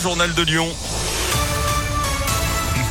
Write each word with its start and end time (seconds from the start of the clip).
Journal 0.00 0.32
de 0.32 0.42
Lyon. 0.44 0.68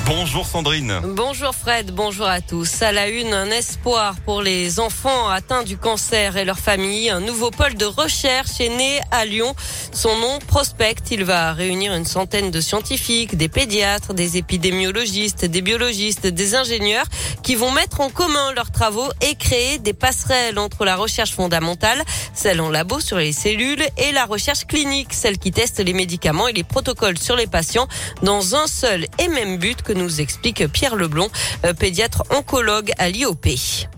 Bonjour 0.09 0.45
Sandrine. 0.45 1.01
Bonjour 1.03 1.53
Fred, 1.53 1.91
bonjour 1.91 2.27
à 2.27 2.39
tous. 2.39 2.81
À 2.81 2.93
la 2.93 3.09
une, 3.09 3.33
un 3.33 3.51
espoir 3.51 4.15
pour 4.23 4.41
les 4.41 4.79
enfants 4.79 5.27
atteints 5.27 5.63
du 5.63 5.77
cancer 5.77 6.37
et 6.37 6.45
leurs 6.45 6.59
familles. 6.59 7.09
Un 7.09 7.19
nouveau 7.19 7.51
pôle 7.51 7.75
de 7.75 7.83
recherche 7.83 8.61
est 8.61 8.69
né 8.69 9.01
à 9.11 9.25
Lyon. 9.25 9.53
Son 9.91 10.17
nom, 10.17 10.39
Prospect. 10.47 11.11
Il 11.11 11.25
va 11.25 11.51
réunir 11.51 11.93
une 11.93 12.05
centaine 12.05 12.51
de 12.51 12.61
scientifiques, 12.61 13.35
des 13.35 13.49
pédiatres, 13.49 14.13
des 14.13 14.37
épidémiologistes, 14.37 15.43
des 15.43 15.61
biologistes, 15.61 16.25
des 16.25 16.55
ingénieurs 16.55 17.05
qui 17.43 17.55
vont 17.55 17.71
mettre 17.71 17.99
en 17.99 18.09
commun 18.09 18.53
leurs 18.53 18.71
travaux 18.71 19.09
et 19.19 19.35
créer 19.35 19.77
des 19.77 19.93
passerelles 19.93 20.57
entre 20.57 20.85
la 20.85 20.95
recherche 20.95 21.31
fondamentale, 21.31 22.01
celle 22.33 22.61
en 22.61 22.69
labo 22.69 23.01
sur 23.01 23.17
les 23.17 23.33
cellules, 23.33 23.85
et 23.97 24.13
la 24.13 24.23
recherche 24.23 24.65
clinique, 24.67 25.13
celle 25.13 25.37
qui 25.37 25.51
teste 25.51 25.79
les 25.79 25.93
médicaments 25.93 26.47
et 26.47 26.53
les 26.53 26.63
protocoles 26.63 27.17
sur 27.17 27.35
les 27.35 27.47
patients 27.47 27.89
dans 28.21 28.55
un 28.55 28.67
seul 28.67 29.05
et 29.19 29.27
même 29.27 29.57
but 29.57 29.81
que 29.81 29.96
nous 29.97 30.21
explique 30.21 30.63
Pierre 30.71 30.95
Leblon, 30.95 31.27
euh, 31.65 31.73
pédiatre 31.73 32.23
oncologue 32.31 32.91
à 32.97 33.09
l'IOP. 33.09 33.45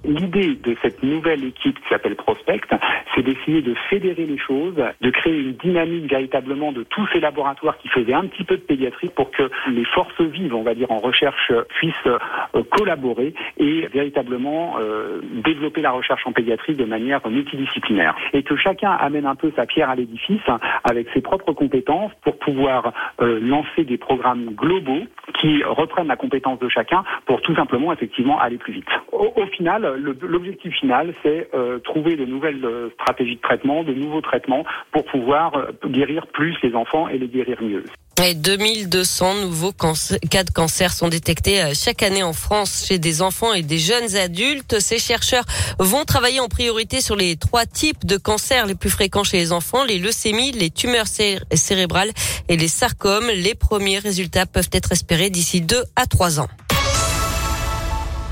L'idée 0.04 0.56
de 0.64 0.76
cette 0.82 1.04
nouvelle 1.04 1.44
équipe 1.44 1.76
qui 1.76 1.90
s'appelle 1.90 2.16
Prospect, 2.16 2.62
c'est 3.14 3.22
d'essayer 3.22 3.62
de 3.62 3.76
fédérer 3.90 4.26
les 4.26 4.38
choses, 4.38 4.76
de 5.02 5.10
créer 5.12 5.38
une 5.38 5.54
dynamique 5.54 6.10
véritablement 6.10 6.72
de 6.72 6.84
tous 6.84 7.08
ces 7.14 7.20
laboratoires 7.20 7.78
qui 7.78 7.90
faisaient 7.90 8.14
un 8.14 8.26
petit 8.26 8.44
peu 8.44 8.56
de 8.56 8.62
pédiatrie 8.62 9.10
pour 9.10 9.32
que 9.32 9.50
les 9.70 9.86
forces 9.86 10.22
vives, 10.22 10.54
on 10.56 10.64
va 10.64 10.74
dire, 10.74 10.92
en 10.92 11.00
recherche 11.00 11.52
puissent 11.78 11.94
euh, 12.08 12.64
collaborer 12.72 13.34
et 13.58 13.88
véritablement 13.88 14.76
euh, 14.80 15.22
développer 15.44 15.82
la 15.82 15.92
recherche 15.92 16.26
en 16.26 16.32
pédiatrie 16.32 16.76
de 16.76 16.86
manière 16.86 17.28
multidisciplinaire. 17.28 18.16
Et 18.34 18.44
que 18.44 18.56
chacun 18.56 18.92
amène 18.92 19.26
un 19.26 19.36
peu 19.36 19.52
sa 19.56 19.66
pierre 19.66 19.90
à 19.90 19.96
l'édifice 19.96 20.42
avec 20.84 21.08
ses 21.14 21.22
propres 21.22 21.54
compétences 21.54 22.12
pour 22.24 22.38
pouvoir 22.40 22.94
lancer 23.20 23.84
des 23.84 23.98
programmes 23.98 24.54
globaux 24.56 25.04
qui 25.40 25.64
reprennent 25.64 26.08
la 26.08 26.16
compétence 26.16 26.60
de 26.60 26.70
chacun 26.70 27.04
pour 27.26 27.42
tout 27.42 27.56
simplement 27.56 27.92
effectivement 27.94 28.40
aller 28.40 28.58
plus 28.58 28.74
vite. 28.74 28.90
Au, 29.12 29.46
final, 29.48 30.02
l'objectif 30.22 30.74
final, 30.76 31.14
c'est 31.24 31.50
euh, 31.54 31.80
trouver 31.80 32.16
de 32.16 32.26
nouvelles 32.26 32.64
euh, 32.64 32.90
stratégies 32.92 33.36
de 33.36 33.42
traitement, 33.42 33.84
de 33.84 33.94
nouveaux 33.94 34.22
traitements 34.22 34.66
pour 34.92 35.06
pouvoir 35.06 35.56
euh, 35.56 35.72
guérir 35.88 36.28
plus 36.28 36.56
les 36.64 36.76
enfants 36.76 37.08
et 37.08 37.18
les 37.18 37.28
guérir 37.28 37.62
mieux. 37.62 37.84
Et 38.22 38.34
2200 38.34 39.36
nouveaux 39.36 39.72
cas 39.72 40.44
de 40.44 40.52
cancer 40.52 40.94
sont 40.94 41.08
détectés 41.08 41.74
chaque 41.74 42.04
année 42.04 42.22
en 42.22 42.34
France 42.34 42.84
chez 42.86 43.00
des 43.00 43.22
enfants 43.22 43.54
et 43.54 43.62
des 43.62 43.80
jeunes 43.80 44.16
adultes. 44.18 44.80
Ces 44.80 45.00
chercheurs 45.00 45.46
vont 45.80 46.04
travailler 46.04 46.42
en 46.42 46.50
priorité 46.50 47.00
sur 47.00 47.16
les 47.16 47.38
trois 47.38 47.66
types 47.66 48.06
de 48.06 48.18
cancers 48.18 48.66
les 48.66 48.76
plus 48.76 48.90
fréquents 48.90 49.24
chez 49.24 49.38
les 49.38 49.52
enfants, 49.54 49.86
les 49.86 50.00
leucémies, 50.00 50.52
les 50.52 50.70
tumeurs 50.70 51.08
cérébrales 51.08 52.12
et 52.50 52.58
les 52.58 52.68
sarcomes. 52.68 53.30
Les 53.34 53.56
premiers 53.56 54.00
résultats 54.00 54.46
peuvent 54.46 54.70
être 54.74 54.92
espérés 54.92 55.30
d'ici 55.30 55.62
deux 55.62 55.84
à 55.96 56.06
trois 56.06 56.40
ans. 56.40 56.50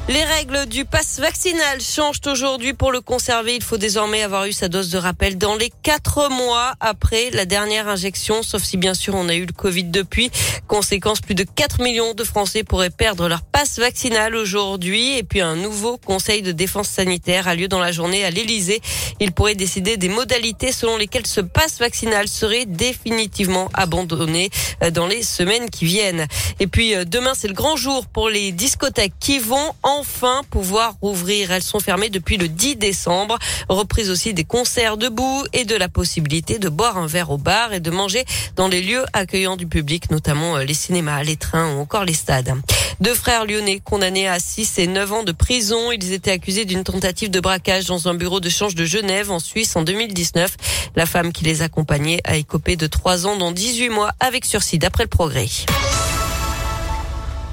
Les 0.09 0.23
règles 0.23 0.67
du 0.67 0.85
pass 0.85 1.19
vaccinal 1.19 1.81
changent 1.81 2.21
aujourd'hui. 2.27 2.71
Pour 2.73 2.93
le 2.93 3.01
conserver, 3.01 3.55
il 3.55 3.61
faut 3.61 3.75
désormais 3.75 4.23
avoir 4.23 4.45
eu 4.45 4.53
sa 4.53 4.69
dose 4.69 4.89
de 4.89 4.97
rappel 4.97 5.37
dans 5.37 5.55
les 5.55 5.69
quatre 5.83 6.29
mois 6.29 6.75
après 6.79 7.29
la 7.31 7.43
dernière 7.43 7.89
injection, 7.89 8.41
sauf 8.41 8.63
si 8.63 8.77
bien 8.77 8.93
sûr 8.93 9.15
on 9.15 9.27
a 9.27 9.35
eu 9.35 9.45
le 9.45 9.51
Covid 9.51 9.83
depuis. 9.83 10.31
Conséquence, 10.67 11.19
plus 11.19 11.35
de 11.35 11.43
4 11.43 11.81
millions 11.81 12.13
de 12.13 12.23
Français 12.23 12.63
pourraient 12.63 12.89
perdre 12.89 13.27
leur 13.27 13.41
passe 13.41 13.79
vaccinal 13.79 14.37
aujourd'hui. 14.37 15.17
Et 15.17 15.23
puis 15.23 15.41
un 15.41 15.57
nouveau 15.57 15.97
conseil 15.97 16.41
de 16.41 16.53
défense 16.53 16.87
sanitaire 16.87 17.49
a 17.49 17.55
lieu 17.55 17.67
dans 17.67 17.79
la 17.79 17.91
journée 17.91 18.23
à 18.23 18.29
l'Elysée. 18.29 18.81
Il 19.19 19.33
pourrait 19.33 19.55
décider 19.55 19.97
des 19.97 20.09
modalités 20.09 20.71
selon 20.71 20.95
lesquelles 20.95 21.27
ce 21.27 21.41
passe 21.41 21.79
vaccinal 21.79 22.29
serait 22.29 22.65
définitivement 22.65 23.69
abandonné 23.73 24.51
euh, 24.83 24.89
dans 24.89 25.07
les 25.07 25.21
semaines 25.21 25.69
qui 25.69 25.83
viennent. 25.83 26.27
Et 26.61 26.67
puis 26.67 26.95
euh, 26.95 27.03
demain, 27.03 27.33
c'est 27.35 27.49
le 27.49 27.53
grand 27.53 27.75
jour 27.75 28.05
pour 28.05 28.29
les 28.29 28.53
discothèques 28.53 29.13
qui 29.19 29.39
vont 29.39 29.73
en 29.83 29.96
enfin 29.99 30.41
pouvoir 30.49 30.95
rouvrir. 31.01 31.51
Elles 31.51 31.63
sont 31.63 31.79
fermées 31.79 32.09
depuis 32.09 32.37
le 32.37 32.47
10 32.47 32.75
décembre. 32.75 33.37
Reprise 33.69 34.09
aussi 34.09 34.33
des 34.33 34.43
concerts 34.43 34.97
debout 34.97 35.43
et 35.53 35.65
de 35.65 35.75
la 35.75 35.89
possibilité 35.89 36.59
de 36.59 36.69
boire 36.69 36.97
un 36.97 37.07
verre 37.07 37.31
au 37.31 37.37
bar 37.37 37.73
et 37.73 37.79
de 37.79 37.89
manger 37.91 38.25
dans 38.55 38.67
les 38.67 38.81
lieux 38.81 39.05
accueillants 39.13 39.57
du 39.57 39.67
public, 39.67 40.11
notamment 40.11 40.57
euh, 40.57 40.63
les 40.63 40.73
cinémas, 40.73 41.23
les 41.23 41.35
trains 41.35 41.73
ou 41.73 41.79
encore 41.79 42.05
les 42.05 42.13
stades. 42.13 42.53
Deux 42.99 43.13
frères 43.13 43.45
lyonnais 43.45 43.79
condamnés 43.83 44.27
à 44.27 44.39
6 44.39 44.79
et 44.79 44.87
9 44.87 45.13
ans 45.13 45.23
de 45.23 45.31
prison. 45.31 45.91
Ils 45.91 46.13
étaient 46.13 46.31
accusés 46.31 46.65
d'une 46.65 46.83
tentative 46.83 47.29
de 47.29 47.39
braquage 47.39 47.85
dans 47.85 48.07
un 48.07 48.13
bureau 48.13 48.39
de 48.39 48.49
change 48.49 48.75
de 48.75 48.85
Genève 48.85 49.31
en 49.31 49.39
Suisse 49.39 49.75
en 49.75 49.83
2019. 49.83 50.57
La 50.95 51.05
femme 51.05 51.31
qui 51.31 51.43
les 51.43 51.61
accompagnait 51.61 52.21
a 52.23 52.37
écopé 52.37 52.75
de 52.75 52.87
3 52.87 53.27
ans 53.27 53.37
dont 53.37 53.51
18 53.51 53.89
mois 53.89 54.11
avec 54.19 54.45
sursis 54.45 54.79
d'après 54.79 55.03
le 55.03 55.09
progrès. 55.09 55.47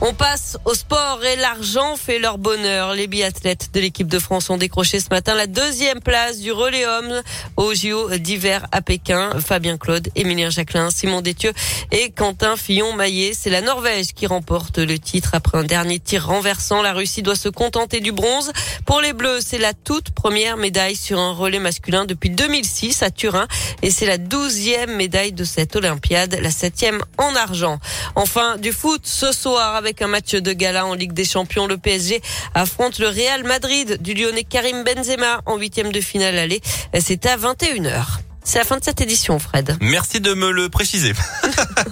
On 0.07 0.13
passe 0.13 0.59
au 0.67 0.75
sport 0.75 1.25
et 1.25 1.37
l'argent 1.37 1.97
fait 1.97 2.19
leur 2.19 2.37
bonheur. 2.37 2.93
Les 2.93 3.07
biathlètes 3.07 3.71
de 3.73 3.81
l'équipe 3.81 4.07
de 4.07 4.19
France 4.19 4.51
ont 4.51 4.59
décroché 4.59 5.01
ce 5.01 5.09
matin 5.11 5.35
la 5.35 5.47
deuxième 5.47 6.01
place 6.01 6.41
du 6.41 6.53
relais 6.53 6.85
homme 6.85 7.23
au 7.57 7.73
JO 7.73 8.11
d'hiver 8.19 8.67
à 8.71 8.83
Pékin. 8.83 9.31
Fabien 9.41 9.79
Claude, 9.79 10.11
Émilien 10.15 10.51
Jacquelin, 10.51 10.91
Simon 10.91 11.23
Détieux 11.23 11.55
et 11.91 12.11
Quentin 12.11 12.59
Fillon-Maillet. 12.59 13.33
C'est 13.33 13.49
la 13.49 13.63
Norvège 13.63 14.13
qui 14.13 14.27
remporte 14.27 14.77
le 14.77 14.99
titre 14.99 15.31
après 15.33 15.57
un 15.57 15.65
dernier 15.65 15.99
tir 16.01 16.27
renversant. 16.27 16.83
La 16.83 16.93
Russie 16.93 17.23
doit 17.23 17.35
se 17.35 17.49
contenter 17.49 18.01
du 18.01 18.13
bronze. 18.13 18.53
Pour 18.85 19.01
les 19.01 19.15
Bleus, 19.15 19.41
c'est 19.41 19.57
la 19.57 19.73
toute 19.73 20.11
première 20.11 20.59
médaille 20.59 20.97
sur 20.97 21.19
un 21.19 21.33
relais 21.33 21.61
masculin 21.61 22.05
depuis 22.05 22.29
2006 22.29 23.03
à 23.03 23.11
Turin 23.11 23.49
et 23.81 23.91
c'est 23.91 24.05
la 24.05 24.19
douzième 24.19 24.97
médaille 24.97 25.33
de 25.33 25.45
cette 25.45 25.77
Olympiade, 25.77 26.39
la 26.43 26.51
septième 26.51 27.03
en 27.17 27.35
argent. 27.37 27.79
Enfin, 28.17 28.59
du 28.59 28.73
foot 28.73 29.01
ce 29.05 29.33
soir 29.33 29.75
avec 29.77 29.94
un 30.03 30.09
match 30.09 30.35
de 30.35 30.53
gala 30.53 30.87
en 30.87 30.95
Ligue 30.95 31.13
des 31.13 31.25
Champions. 31.25 31.67
Le 31.67 31.77
PSG 31.79 32.21
affronte 32.55 32.99
le 32.99 33.09
Real 33.09 33.45
Madrid 33.45 34.01
du 34.01 34.15
Lyonnais 34.15 34.45
Karim 34.45 34.85
Benzema 34.85 35.41
en 35.47 35.57
huitième 35.57 35.93
de 35.93 36.01
finale 36.01 36.39
aller. 36.39 36.61
C'est 37.01 37.27
à 37.27 37.37
21h. 37.37 38.05
C'est 38.45 38.59
la 38.59 38.65
fin 38.65 38.77
de 38.77 38.85
cette 38.85 39.01
édition, 39.01 39.39
Fred. 39.39 39.77
Merci 39.81 40.21
de 40.21 40.35
me 40.35 40.51
le 40.51 40.69
préciser. 40.69 41.15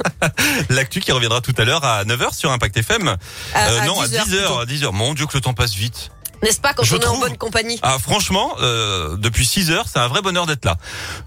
L'actu 0.69 1.01
qui 1.01 1.11
reviendra 1.11 1.41
tout 1.41 1.55
à 1.57 1.65
l'heure 1.65 1.83
à 1.83 2.05
9h 2.05 2.35
sur 2.37 2.53
Impact 2.53 2.77
FM. 2.77 3.09
Euh, 3.57 3.85
non, 3.87 3.99
à 3.99 4.07
10h, 4.07 4.61
à 4.61 4.65
10h. 4.67 4.93
Mon 4.93 5.15
Dieu, 5.15 5.27
que 5.27 5.35
le 5.35 5.41
temps 5.41 5.55
passe 5.55 5.75
vite. 5.75 6.11
N'est-ce 6.43 6.61
pas 6.61 6.75
quand 6.75 6.83
Je 6.83 6.97
on 6.97 7.01
est 7.01 7.07
en 7.07 7.19
bonne 7.19 7.39
compagnie? 7.39 7.79
Ah, 7.83 7.97
franchement, 7.99 8.55
euh, 8.61 9.17
depuis 9.17 9.47
6 9.47 9.71
heures, 9.71 9.87
c'est 9.91 10.01
un 10.01 10.09
vrai 10.09 10.21
bonheur 10.21 10.47
d'être 10.47 10.65
là. 10.65 10.77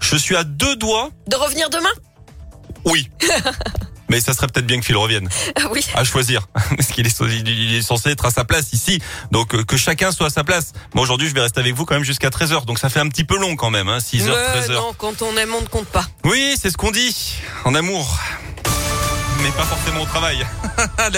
Je 0.00 0.16
suis 0.16 0.36
à 0.36 0.44
deux 0.44 0.76
doigts. 0.76 1.10
De 1.26 1.36
revenir 1.36 1.70
demain? 1.70 1.92
Oui. 2.84 3.10
Mais 4.08 4.20
ça 4.20 4.32
serait 4.32 4.46
peut-être 4.46 4.66
bien 4.66 4.78
que 4.78 4.84
Phil 4.86 4.96
revienne. 4.96 5.28
Ah 5.56 5.68
Oui. 5.70 5.84
À 5.94 6.04
choisir. 6.04 6.46
Parce 6.54 6.88
qu'il 6.88 7.06
est, 7.06 7.20
il 7.20 7.74
est 7.74 7.82
censé 7.82 8.10
être 8.10 8.24
à 8.24 8.30
sa 8.30 8.44
place 8.44 8.72
ici. 8.72 9.00
Donc, 9.32 9.54
euh, 9.54 9.64
que 9.64 9.76
chacun 9.76 10.12
soit 10.12 10.26
à 10.26 10.30
sa 10.30 10.44
place. 10.44 10.72
Moi, 10.94 11.02
aujourd'hui, 11.02 11.28
je 11.28 11.34
vais 11.34 11.40
rester 11.40 11.60
avec 11.60 11.74
vous 11.74 11.84
quand 11.84 11.94
même 11.94 12.04
jusqu'à 12.04 12.28
13h. 12.28 12.64
Donc, 12.66 12.78
ça 12.78 12.88
fait 12.88 13.00
un 13.00 13.08
petit 13.08 13.24
peu 13.24 13.38
long 13.38 13.56
quand 13.56 13.70
même, 13.70 13.88
hein. 13.88 13.98
6h, 13.98 14.26
Mais 14.26 14.60
13h. 14.60 14.72
non, 14.74 14.94
quand 14.96 15.22
on 15.22 15.36
aime, 15.36 15.54
on 15.54 15.60
ne 15.62 15.66
compte 15.66 15.88
pas. 15.88 16.04
Oui, 16.24 16.54
c'est 16.60 16.70
ce 16.70 16.76
qu'on 16.76 16.90
dit. 16.90 17.34
En 17.64 17.74
amour. 17.74 18.18
Mais 19.42 19.50
pas 19.50 19.64
forcément 19.64 20.02
au 20.02 20.06
travail. 20.06 20.46
D'ailleurs, 20.98 21.12